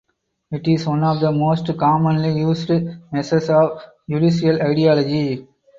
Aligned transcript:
It 0.49 0.67
is 0.67 0.87
one 0.87 1.03
of 1.03 1.19
the 1.19 1.31
most 1.31 1.77
commonly 1.77 2.39
used 2.39 2.71
measures 3.11 3.51
of 3.51 3.83
judicial 4.09 4.59
ideology. 4.59 5.47